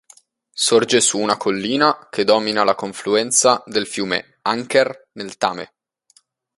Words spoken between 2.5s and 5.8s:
la confluenza del fiume Anker nel Tame.